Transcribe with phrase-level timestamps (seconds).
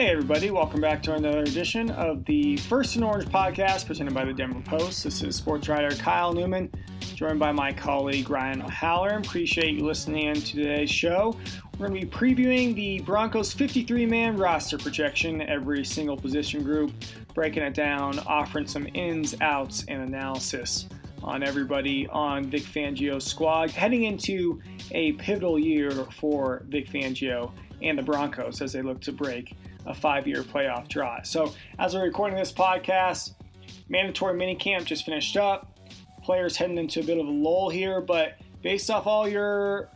[0.00, 4.24] Hey, everybody, welcome back to another edition of the First and Orange podcast presented by
[4.24, 5.04] the Denver Post.
[5.04, 6.72] This is sports writer Kyle Newman,
[7.14, 9.22] joined by my colleague Ryan O'Halloran.
[9.22, 11.36] Appreciate you listening in to today's show.
[11.78, 16.92] We're going to be previewing the Broncos 53 man roster projection, every single position group,
[17.34, 20.88] breaking it down, offering some ins, outs, and analysis
[21.22, 24.62] on everybody on Vic Fangio's squad, heading into
[24.92, 29.54] a pivotal year for Vic Fangio and the Broncos as they look to break
[29.86, 31.22] a five year playoff draw.
[31.22, 33.34] So, as we're recording this podcast,
[33.88, 35.78] mandatory minicamp just finished up.
[36.22, 39.88] Players heading into a bit of a lull here, but based off all your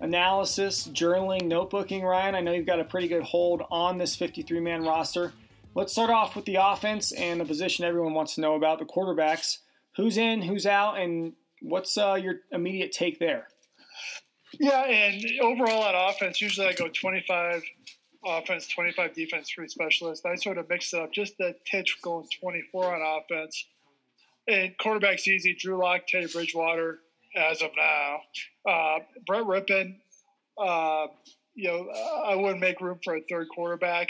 [0.00, 4.60] analysis, journaling, notebooking, Ryan, I know you've got a pretty good hold on this 53
[4.60, 5.32] man roster.
[5.74, 8.84] Let's start off with the offense and the position everyone wants to know about the
[8.84, 9.58] quarterbacks.
[9.96, 13.48] Who's in, who's out, and what's uh, your immediate take there?
[14.58, 17.62] Yeah, and overall on offense, usually I go 25
[18.24, 20.24] offense, 25 defense, three specialists.
[20.24, 23.66] I sort of mix it up just the titch going 24 on offense.
[24.48, 25.54] And quarterback's easy.
[25.54, 26.98] Drew Lock, Teddy Bridgewater,
[27.36, 28.20] as of now.
[28.68, 29.96] Uh, Brett Rypien,
[30.58, 31.06] uh,
[31.54, 31.88] you know,
[32.26, 34.08] I wouldn't make room for a third quarterback.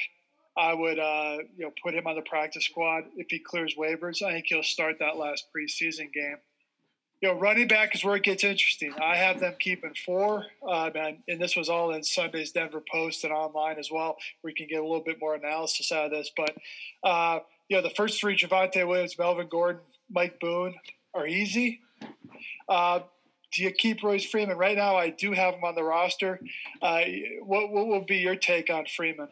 [0.56, 4.22] I would, uh, you know, put him on the practice squad if he clears waivers.
[4.22, 6.36] I think he'll start that last preseason game
[7.22, 8.92] you know, running back is where it gets interesting.
[9.00, 13.22] I have them keeping four, um, and, and this was all in Sunday's Denver Post
[13.22, 16.10] and online as well, where you can get a little bit more analysis out of
[16.10, 16.32] this.
[16.36, 16.56] But,
[17.04, 20.74] uh, you know, the first three, Javonte Williams, Melvin Gordon, Mike Boone,
[21.14, 21.80] are easy.
[22.68, 23.00] Uh,
[23.52, 24.58] do you keep Royce Freeman?
[24.58, 26.40] Right now, I do have him on the roster.
[26.80, 27.02] Uh,
[27.44, 29.28] what, what will be your take on Freeman?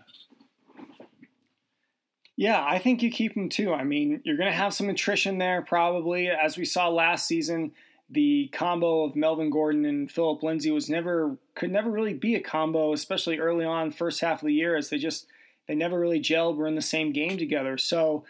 [2.40, 3.70] Yeah, I think you keep him too.
[3.74, 6.30] I mean, you're going to have some attrition there probably.
[6.30, 7.72] As we saw last season,
[8.08, 12.40] the combo of Melvin Gordon and Phillip Lindsay was never could never really be a
[12.40, 15.26] combo, especially early on first half of the year as they just
[15.68, 17.76] they never really gelled were in the same game together.
[17.76, 18.24] So,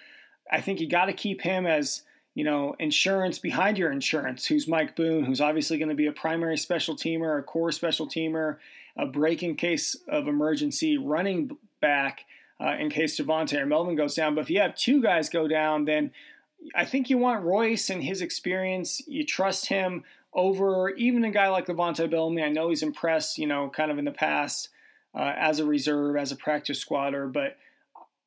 [0.51, 2.03] I think you got to keep him as
[2.35, 6.13] you know, insurance behind your insurance, who's Mike Boone, who's obviously going to be a
[6.13, 8.57] primary special teamer, a core special teamer,
[8.97, 12.25] a break in case of emergency running back,
[12.61, 14.35] uh, in case Javonte or Melvin goes down.
[14.35, 16.13] But if you have two guys go down, then
[16.75, 19.01] I think you want Royce and his experience.
[19.07, 22.43] You trust him over even a guy like Levante Bellamy.
[22.43, 24.69] I know he's impressed, you know, kind of in the past
[25.15, 27.57] uh, as a reserve, as a practice squatter, but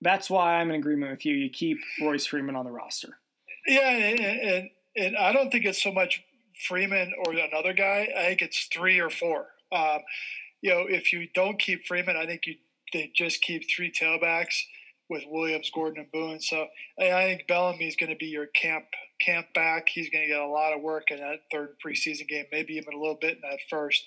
[0.01, 1.33] that's why I'm in agreement with you.
[1.33, 3.17] You keep Royce Freeman on the roster.
[3.65, 6.23] Yeah, and, and, and I don't think it's so much
[6.67, 8.09] Freeman or another guy.
[8.17, 9.47] I think it's three or four.
[9.71, 10.00] Um,
[10.61, 12.55] you know, if you don't keep Freeman, I think you
[12.94, 14.64] they just keep three tailbacks
[15.09, 16.40] with Williams, Gordon, and Boone.
[16.40, 16.68] So
[17.00, 18.86] I think Bellamy is going to be your camp
[19.22, 19.88] camp back.
[19.90, 22.94] He's going to get a lot of work in that third preseason game, maybe even
[22.94, 24.06] a little bit in that first.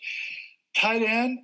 [0.76, 1.40] Tight end.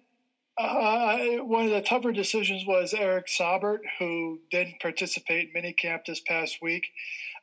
[0.59, 6.21] Uh, one of the tougher decisions was Eric Saubert, who didn't participate in minicamp this
[6.21, 6.89] past week.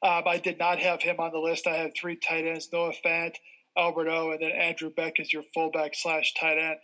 [0.04, 1.66] Um, I did not have him on the list.
[1.66, 3.36] I had three tight ends: Noah Fant,
[3.78, 6.78] Alberto, and then Andrew Beck is your fullback slash tight end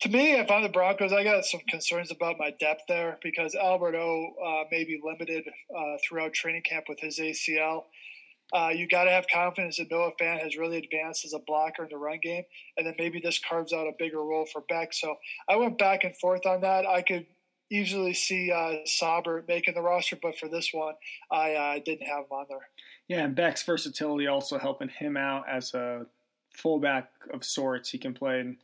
[0.00, 3.54] to me, if I'm the Broncos, I got some concerns about my depth there because
[3.54, 5.44] Alberto uh, may be limited
[5.76, 7.84] uh, throughout training camp with his ACL.
[8.52, 11.82] Uh, you got to have confidence that Noah Fan has really advanced as a blocker
[11.82, 12.44] in the run game,
[12.76, 14.94] and then maybe this carves out a bigger role for Beck.
[14.94, 15.16] So
[15.48, 16.86] I went back and forth on that.
[16.86, 17.26] I could
[17.70, 20.94] easily see uh, Sauber making the roster, but for this one,
[21.30, 22.68] I uh, didn't have him on there.
[23.08, 26.06] Yeah, and Beck's versatility also helping him out as a
[26.54, 27.90] fullback of sorts.
[27.90, 28.56] He can play in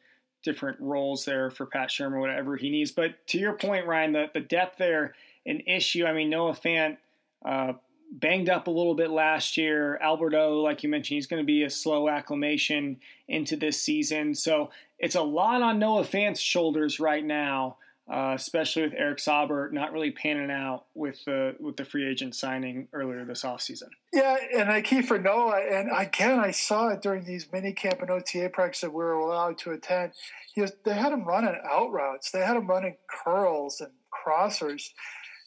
[0.44, 2.93] different roles there for Pat Shurmur, whatever he needs.
[2.93, 5.15] But to your point, Ryan, the, the depth there,
[5.47, 6.05] an issue.
[6.05, 6.99] I mean, Noah Fant
[7.44, 7.72] uh,
[8.12, 9.99] banged up a little bit last year.
[10.03, 14.34] Alberto, like you mentioned, he's going to be a slow acclimation into this season.
[14.34, 17.76] So it's a lot on Noah Fant's shoulders right now
[18.13, 22.35] uh, especially with Eric Saubert not really panning out with the with the free agent
[22.35, 23.89] signing earlier this offseason.
[24.13, 28.03] Yeah, and I key for Noah, and again, I saw it during these mini camp
[28.03, 30.13] and OTA practices that we were allowed to attend.
[30.55, 34.91] He was, they had him running out routes, they had him running curls and crossers.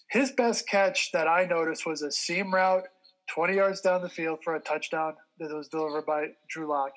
[0.10, 2.88] His best catch that I noticed was a seam route,
[3.30, 6.92] 20 yards down the field for a touchdown that was delivered by Drew Lock.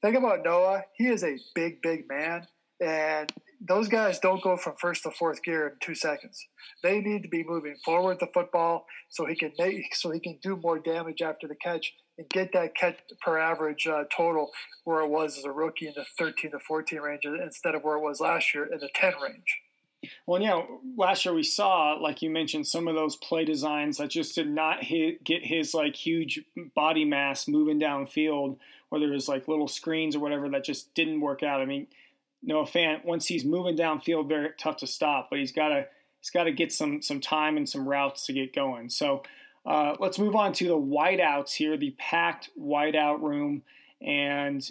[0.00, 2.46] Think about Noah; he is a big, big man,
[2.80, 3.30] and
[3.66, 6.46] those guys don't go from first to fourth gear in two seconds.
[6.82, 10.38] They need to be moving forward the football so he can make so he can
[10.42, 14.50] do more damage after the catch and get that catch per average uh, total
[14.84, 17.96] where it was as a rookie in the 13 to 14 range instead of where
[17.96, 19.60] it was last year in the 10 range.
[20.26, 20.62] Well, yeah,
[20.98, 24.50] last year we saw, like you mentioned, some of those play designs that just did
[24.50, 26.42] not hit, get his like huge
[26.74, 28.58] body mass moving downfield,
[28.90, 31.62] whether it was like little screens or whatever that just didn't work out.
[31.62, 31.86] I mean,
[32.44, 35.86] Noah Fant, once he's moving downfield, very tough to stop, but he's got to
[36.20, 38.90] he's got to get some some time and some routes to get going.
[38.90, 39.22] So
[39.66, 43.62] uh, let's move on to the wideouts here, the packed wideout room,
[44.00, 44.68] and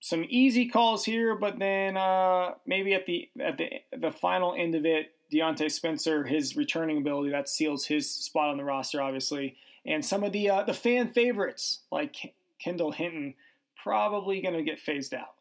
[0.00, 4.74] some easy calls here, but then uh, maybe at the at the the final end
[4.74, 9.56] of it, Diontae Spencer, his returning ability that seals his spot on the roster, obviously,
[9.86, 13.34] and some of the uh, the fan favorites like Kendall Hinton
[13.82, 15.34] probably going to get phased out.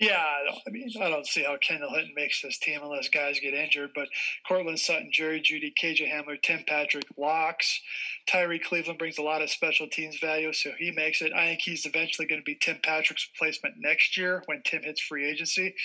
[0.00, 0.24] Yeah,
[0.66, 3.90] I mean, I don't see how Kendall Hinton makes this team unless guys get injured.
[3.94, 4.08] But
[4.46, 7.80] Courtland Sutton, Jerry Jeudy, KJ Hamler, Tim Patrick, locks.
[8.26, 11.32] Tyree Cleveland brings a lot of special teams value, so he makes it.
[11.32, 15.00] I think he's eventually going to be Tim Patrick's replacement next year when Tim hits
[15.00, 15.76] free agency.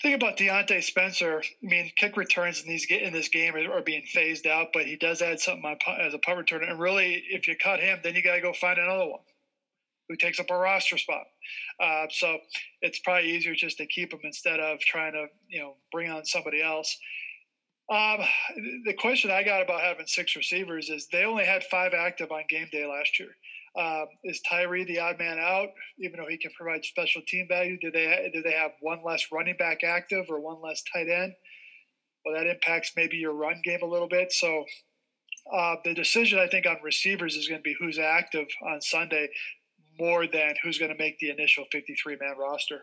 [0.00, 1.42] Think about Diontae Spencer.
[1.42, 4.86] I mean, kick returns in these in this game are, are being phased out, but
[4.86, 6.70] he does add something on, as a punt returner.
[6.70, 9.20] And really, if you cut him, then you got to go find another one
[10.08, 11.24] who takes up a roster spot.
[11.80, 12.38] Uh, so
[12.82, 16.24] it's probably easier just to keep him instead of trying to you know bring on
[16.24, 16.96] somebody else.
[17.92, 18.20] Um,
[18.86, 22.44] the question I got about having six receivers is they only had five active on
[22.48, 23.28] game day last year.
[23.76, 25.68] Um, is Tyree the odd man out,
[25.98, 27.76] even though he can provide special team value?
[27.80, 31.34] Do they do they have one less running back active or one less tight end?
[32.24, 34.32] Well, that impacts maybe your run game a little bit.
[34.32, 34.64] So
[35.52, 39.28] uh, the decision I think on receivers is going to be who's active on Sunday
[39.98, 42.82] more than who's going to make the initial 53 man roster.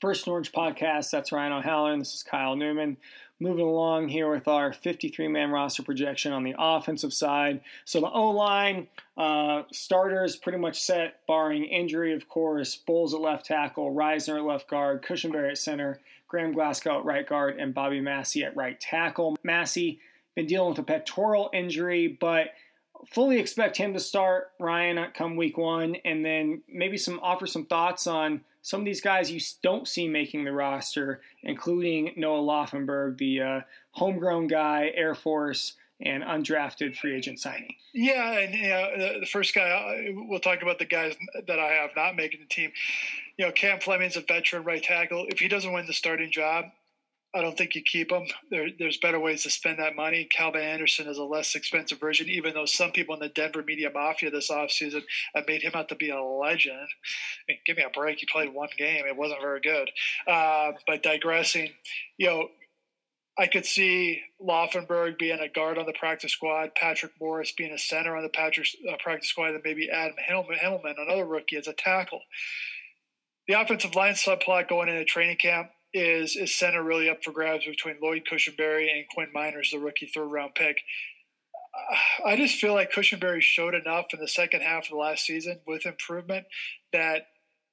[0.00, 1.10] First Orange podcast.
[1.10, 1.98] That's Ryan O'Halloran.
[1.98, 2.96] This is Kyle Newman.
[3.38, 7.60] Moving along here with our 53 man roster projection on the offensive side.
[7.84, 8.88] So the O line
[9.18, 12.76] uh, starters pretty much set, barring injury, of course.
[12.76, 17.26] Bolles at left tackle, Risner at left guard, Cushenberry at center, Graham Glasgow at right
[17.26, 19.36] guard, and Bobby Massey at right tackle.
[19.42, 20.00] Massey
[20.34, 22.48] been dealing with a pectoral injury, but
[23.10, 27.66] fully expect him to start Ryan come week one, and then maybe some offer some
[27.66, 33.18] thoughts on some of these guys you don't see making the roster, including Noah Laufenberg,
[33.18, 33.60] the uh,
[33.92, 37.74] homegrown guy, Air Force, and undrafted free agent signing.
[37.92, 41.14] Yeah, and you know, the, first guy we'll talk about the guys
[41.46, 42.72] that I have not making the team.
[43.36, 45.26] You know, Cam Fleming's a veteran right tackle.
[45.28, 46.66] If he doesn't win the starting job,
[47.32, 48.26] I don't think you keep him.
[48.50, 50.24] There, there's better ways to spend that money.
[50.24, 53.90] Calvin Anderson is a less expensive version, even though some people in the Denver media
[53.94, 55.02] mafia this offseason
[55.34, 56.74] have made him out to be a legend.
[56.74, 58.18] I mean, give me a break.
[58.18, 59.04] He played one game.
[59.06, 59.90] It wasn't very good.
[60.26, 61.70] Uh, but digressing,
[62.18, 62.48] you know,
[63.38, 67.78] I could see Laufenberg being a guard on the practice squad, Patrick Morris being a
[67.78, 71.72] center on the practice, uh, practice squad, and maybe Adam Hillman, another rookie, as a
[71.72, 72.20] tackle.
[73.46, 77.64] The offensive line subplot going into training camp is is center really up for grabs
[77.64, 80.78] between Lloyd Cushenberry and Quinn Meinerz, the rookie third round pick.
[82.24, 85.60] I just feel like Cushenberry showed enough in the second half of the last season
[85.66, 86.46] with improvement
[86.92, 87.26] that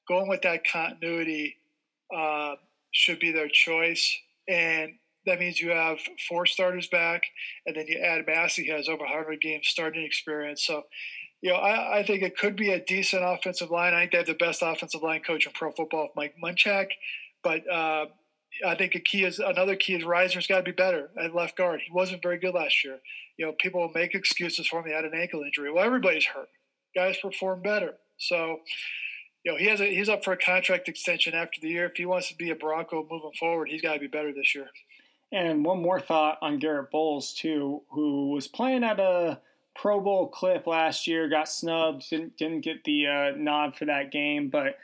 [0.08, 1.58] going with that continuity
[2.16, 2.56] uh,
[2.92, 4.18] should be their choice.
[4.48, 4.94] And
[5.26, 6.00] that means you have
[6.30, 7.24] four starters back,
[7.66, 10.66] and then you add Massey, who has over 100 games starting experience.
[10.66, 10.84] So,
[11.42, 13.94] you know, I, I, think it could be a decent offensive line.
[13.94, 16.88] I think they have the best offensive line coach in pro football, Mike Munchak.
[17.48, 18.08] But uh,
[18.66, 21.56] I think a key is another key is Risner's got to be better at left
[21.56, 21.80] guard.
[21.80, 23.00] He wasn't very good last year.
[23.38, 24.88] You know, people will make excuses for him.
[24.88, 25.72] He had an ankle injury.
[25.72, 26.50] Well, everybody's hurt.
[26.94, 27.94] Guys perform better.
[28.18, 28.60] So,
[29.46, 31.86] you know, he has a, he's up for a contract extension after the year.
[31.86, 34.54] If he wants to be a Bronco moving forward, he's got to be better this
[34.54, 34.68] year.
[35.32, 39.40] And one more thought on Garrett Bolles too, who was playing at a
[39.74, 44.12] Pro Bowl clip last year, got snubbed, didn't didn't get the uh, nod for that
[44.12, 44.78] game, but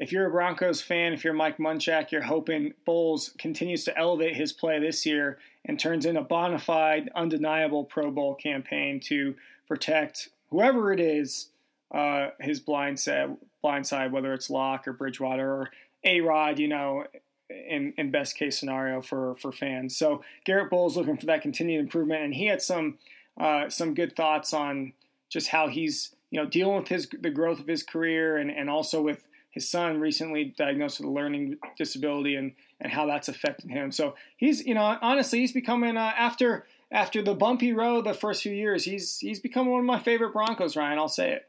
[0.00, 4.34] if you're a Broncos fan, if you're Mike Munchak, you're hoping Bolles continues to elevate
[4.34, 9.34] his play this year and turns in a bona fide, undeniable Pro Bowl campaign to
[9.68, 11.50] protect whoever it is,
[11.94, 15.70] uh, his blind side, blind side, whether it's Lock or Bridgewater or
[16.02, 17.04] A Rod, you know,
[17.50, 19.94] in, in best case scenario for, for fans.
[19.98, 22.96] So Garrett Bolles looking for that continued improvement, and he had some
[23.38, 24.92] uh, some good thoughts on
[25.28, 28.70] just how he's you know dealing with his the growth of his career and, and
[28.70, 33.70] also with his son recently diagnosed with a learning disability and, and how that's affected
[33.70, 33.90] him.
[33.90, 38.42] So he's, you know, honestly, he's becoming uh, after after the bumpy road the first
[38.42, 40.76] few years, he's he's become one of my favorite Broncos.
[40.76, 41.46] Ryan, I'll say it.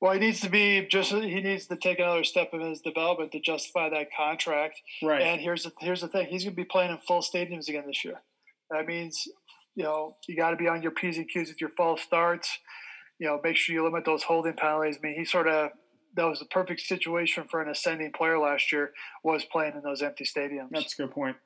[0.00, 3.32] Well, he needs to be just he needs to take another step in his development
[3.32, 4.82] to justify that contract.
[5.02, 5.22] Right.
[5.22, 7.84] And here's the here's the thing: he's going to be playing in full stadiums again
[7.86, 8.20] this year.
[8.70, 9.26] That means
[9.74, 12.58] you know you got to be on your p's and q's with your false starts.
[13.18, 14.98] You know, make sure you limit those holding penalties.
[15.02, 15.70] I mean, he sort of
[16.14, 18.92] that was the perfect situation for an ascending player last year
[19.22, 20.68] was playing in those empty stadiums.
[20.70, 21.36] That's a good point.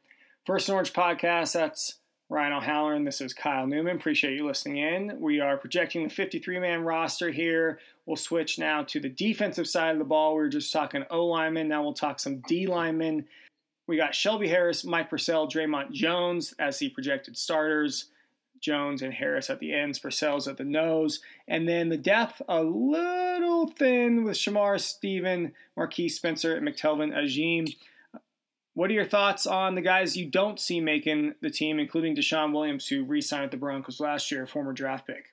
[0.46, 1.52] First Orange podcast.
[1.52, 1.96] That's
[2.30, 3.04] Ryan O'Halloran.
[3.04, 3.96] This is Kyle Newman.
[3.96, 5.20] Appreciate you listening in.
[5.20, 7.80] We are projecting the 53 man roster here.
[8.06, 10.34] We'll switch now to the defensive side of the ball.
[10.34, 11.68] We were just talking O linemen.
[11.68, 13.26] Now we'll talk some D linemen.
[13.87, 18.06] we got Shelby Harris, Mike Purcell, Dre'Mont Jones as the projected starters.
[18.60, 21.20] Jones and Harris at the ends, Purcell's at the nose.
[21.46, 27.68] And then the depth, a little thin with Shamar Stephen, Marquis Spencer, and McTelvin Agim.
[28.74, 32.52] What are your thoughts on the guys you don't see making the team, including DeShawn
[32.52, 35.32] Williams, who re signed at the Broncos last year, former draft pick?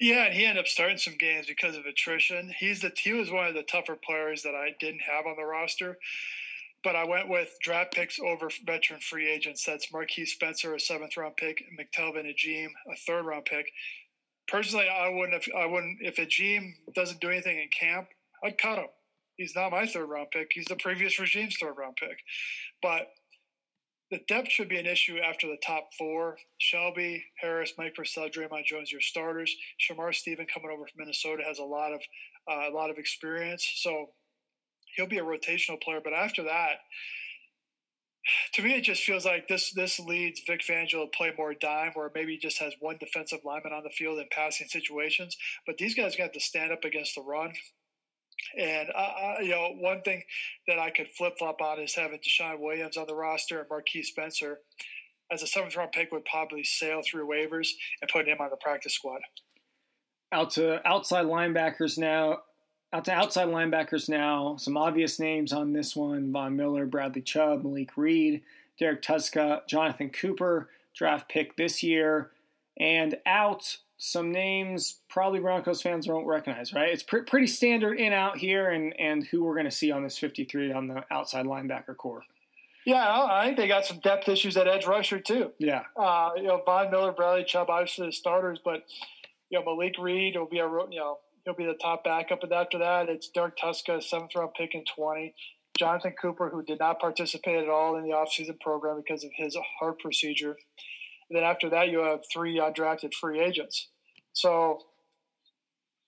[0.00, 2.54] Yeah, and he ended up starting some games because of attrition.
[2.56, 5.44] He's the he was one of the tougher players that I didn't have on the
[5.44, 5.98] roster.
[6.84, 9.64] But I went with draft picks over veteran free agents.
[9.64, 13.70] That's Marquis Spencer, a seventh round pick, McTelvin Agim, a third round pick.
[14.46, 18.08] Personally, I wouldn't have I wouldn't if Agim doesn't do anything in camp,
[18.44, 18.86] I'd cut him.
[19.36, 20.50] He's not my third round pick.
[20.52, 22.18] He's the previous regime's third round pick.
[22.82, 23.08] But
[24.10, 26.38] the depth should be an issue after the top four.
[26.58, 29.54] Shelby, Harris, Mike Purcell, Dre'Mont Jones, your starters.
[29.78, 32.00] Shamar Stephen coming over from Minnesota has a lot of
[32.50, 34.06] uh, a lot of experience, so
[34.96, 36.00] he'll be a rotational player.
[36.02, 36.78] But after that,
[38.54, 41.92] to me, it just feels like this this leads Vic Fangio to play more dime,
[41.94, 45.36] where maybe he just has one defensive lineman on the field in passing situations.
[45.66, 47.52] But these guys got to stand up against the run.
[48.58, 50.22] And uh, you know, one thing
[50.66, 54.04] that I could flip flop on is having DeShawn Williams on the roster and Marquis
[54.04, 54.60] Spencer
[55.30, 57.68] as a seventh round pick would probably sail through waivers
[58.00, 59.20] and put him on the practice squad.
[60.32, 62.38] Out to outside linebackers now.
[62.92, 64.56] Out to outside linebackers now.
[64.56, 68.42] Some obvious names on this one: Von Miller, Bradley Chubb, Malik Reed,
[68.78, 72.30] Derrek Tuszka, Jonathan Cooper, draft pick this year,
[72.78, 76.90] and out some names probably Broncos fans won't recognize, right?
[76.90, 80.02] It's pr- pretty standard in out here, and and who we're going to see on
[80.02, 82.22] this 53 on the outside linebacker corps.
[82.86, 85.50] Yeah, I think they got some depth issues at edge rusher too.
[85.58, 88.84] Yeah, uh, you know, Von Miller, Bradley Chubb, obviously the starters, but
[89.50, 92.52] you know Malik Reed will be a you know he'll be the top backup, and
[92.52, 95.34] after that it's Derrek Tuszka, seventh round pick in 20.
[95.78, 99.56] Jonathan Cooper, who did not participate at all in the offseason program because of his
[99.78, 100.56] heart procedure.
[101.30, 103.88] And then after that, you have three undrafted free agents.
[104.32, 104.80] So,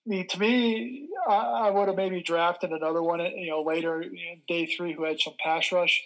[0.05, 4.03] I mean, to me, I, I would have maybe drafted another one, you know, later
[4.47, 6.03] day three who had some pass rush.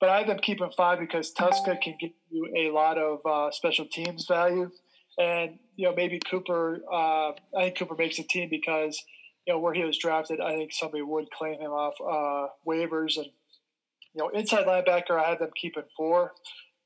[0.00, 3.50] But I have them keeping five because Tuska can give you a lot of uh,
[3.50, 4.70] special teams value,
[5.18, 6.80] and you know maybe Cooper.
[6.90, 9.02] Uh, I think Cooper makes the team because
[9.46, 10.40] you know where he was drafted.
[10.40, 13.26] I think somebody would claim him off uh, waivers, and
[14.14, 15.18] you know inside linebacker.
[15.18, 16.32] I have them keeping four.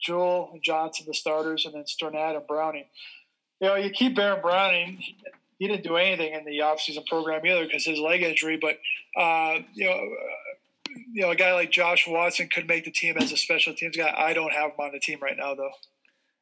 [0.00, 2.84] Jewell and Johnson, the starters, and then Strnad and Browning.
[3.60, 5.02] You know, you keep Baron Browning.
[5.58, 8.58] He didn't do anything in the offseason program either because his leg injury.
[8.60, 8.78] But
[9.20, 10.00] uh, you know,
[11.12, 13.96] you know, a guy like Josh Watson could make the team as a special teams
[13.96, 14.12] guy.
[14.16, 15.72] I don't have him on the team right now, though.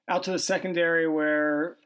[0.08, 1.76] Out to the secondary, where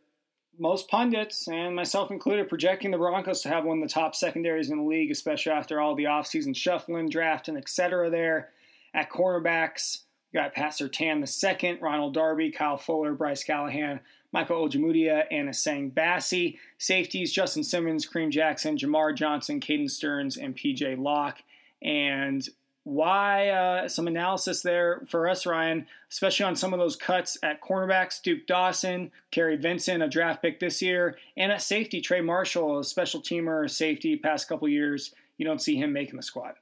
[0.59, 4.71] most pundits and myself included projecting the Broncos to have one of the top secondaries
[4.71, 8.11] in the league, especially after all the offseason shuffling, drafting, etc.
[8.11, 8.51] There
[8.93, 14.01] at cornerbacks, we got Pat Surtain the second, Ronald Darby, Kyle Fuller, Bryce Callahan,
[14.33, 16.59] Michael Ojemudia, and Essang Bassey.
[16.79, 21.43] Safeties, Justin Simmons, Kareem Jackson, Jamar Johnson, Caden Sterns, and PJ Locke.
[21.83, 22.47] And
[22.85, 27.61] why uh, some analysis there for us, Ryan, especially on some of those cuts at
[27.61, 32.79] cornerbacks, Duke Dawson, Kary Vincent, a draft pick this year, and at safety, Trey Marshall,
[32.79, 35.15] a special teamer, safety, past couple years.
[35.37, 36.55] You don't see him making the squad.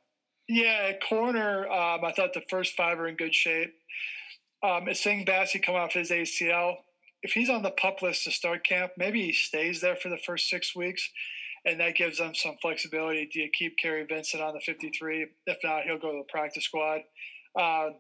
[0.48, 3.74] Yeah, corner, um, I thought the first five are in good shape.
[4.62, 6.78] Um, Essang Bassey come off his ACL
[7.22, 10.18] if he's on the pup list to start camp, maybe he stays there for the
[10.18, 11.10] first six weeks,
[11.68, 13.28] and that gives them some flexibility.
[13.32, 15.26] Do you keep Kary Vincent on the 53?
[15.46, 17.02] If not, he'll go to the practice squad.
[17.58, 17.90] Uh,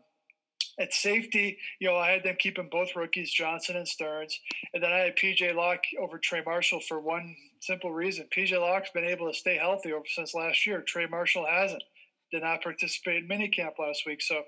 [0.80, 4.38] at safety, you know, I had them keeping both rookies, Johnson and Sterns.
[4.72, 8.26] and then I had PJ Locke over Trey Marshall for one simple reason.
[8.34, 10.82] PJ Locke's been able to stay healthy over since last year.
[10.82, 11.82] Trey Marshall hasn't
[12.30, 14.20] did not participate in minicamp last week.
[14.20, 14.42] So,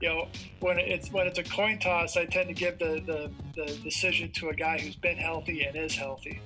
[0.00, 0.28] you know,
[0.60, 4.30] when it's when it's a coin toss, I tend to give the, the, the decision
[4.36, 6.40] to a guy who's been healthy and is healthy.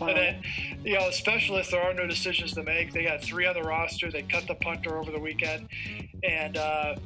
[0.00, 0.08] Wow.
[0.08, 0.42] And then,
[0.84, 2.92] you know, specialists, there are no decisions to make.
[2.92, 4.10] They got three on the roster.
[4.10, 5.68] They cut the punter over the weekend.
[6.22, 6.96] And, uh,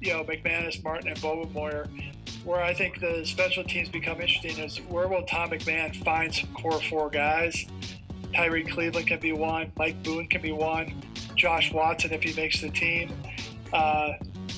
[0.00, 1.88] you know, McManus, Martin, and Bobenmoyer.
[2.44, 6.52] Where I think the special teams become interesting is where will Tom McMahon find some
[6.54, 7.66] core four guys?
[8.34, 9.70] Tyree Cleveland can be one.
[9.76, 11.02] Mike Boone can be one.
[11.36, 13.12] Josh Watson if he makes the team.
[13.72, 14.14] Uh,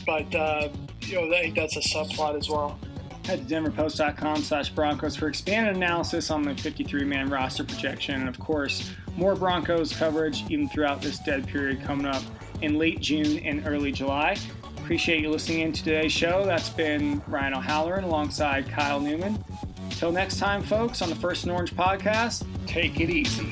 [0.06, 0.68] but, uh,
[1.00, 2.78] you know, I think that's a subplot as well.
[3.24, 8.16] Head to denverpost.com slash Broncos for expanded analysis on the 53-man roster projection.
[8.16, 12.22] And, of course, more Broncos coverage even throughout this dead period coming up
[12.60, 14.36] in late June and early July.
[14.76, 16.44] Appreciate you listening in to today's show.
[16.44, 19.42] That's been Ryan O'Halloran alongside Kyle Newman.
[19.90, 23.50] Till next time, folks, on the First and Orange podcast, take it easy.